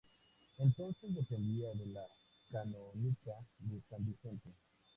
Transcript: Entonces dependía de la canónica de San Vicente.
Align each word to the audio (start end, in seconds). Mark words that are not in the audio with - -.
Entonces 0.57 1.13
dependía 1.13 1.69
de 1.75 1.85
la 1.85 2.07
canónica 2.51 3.35
de 3.59 3.83
San 3.87 4.03
Vicente. 4.03 4.49